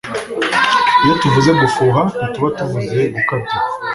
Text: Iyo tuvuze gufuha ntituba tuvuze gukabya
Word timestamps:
Iyo 1.03 1.13
tuvuze 1.21 1.51
gufuha 1.61 2.01
ntituba 2.15 2.49
tuvuze 2.57 2.99
gukabya 3.13 3.57